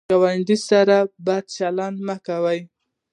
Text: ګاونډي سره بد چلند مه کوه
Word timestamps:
ګاونډي 0.09 0.57
سره 0.69 0.97
بد 1.25 1.45
چلند 1.57 1.97
مه 2.07 2.15
کوه 2.25 2.55